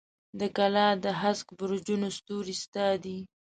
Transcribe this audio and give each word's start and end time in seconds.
د 0.39 0.41
کلا 0.57 0.87
د 1.03 1.05
هسک 1.21 1.47
برجونو 1.57 2.07
ستوري 2.17 2.55
ستا 2.63 2.87
دي 3.03 3.17